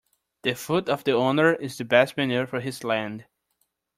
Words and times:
The 0.41 0.55
foot 0.55 0.89
of 0.89 1.03
the 1.03 1.11
owner 1.11 1.53
is 1.53 1.77
the 1.77 1.85
best 1.85 2.17
manure 2.17 2.47
for 2.47 2.59
his 2.59 2.83
land. 2.83 3.25